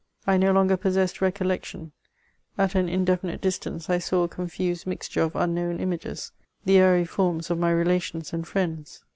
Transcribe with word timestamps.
I 0.25 0.37
no 0.37 0.51
longer 0.51 0.77
possessed 0.77 1.21
recollection: 1.21 1.91
at 2.57 2.73
an 2.73 2.89
indefinite 2.89 3.39
distance 3.39 3.87
I 3.87 3.99
saw 3.99 4.23
a 4.23 4.27
confused 4.27 4.87
mixture 4.87 5.21
of 5.21 5.35
unknown 5.35 5.79
images, 5.79 6.31
the 6.65 6.79
airy 6.79 7.05
forms 7.05 7.51
of 7.51 7.59
my 7.59 7.69
re 7.69 7.85
ladons 7.85 8.33
and 8.33 8.43
iriends. 8.43 9.03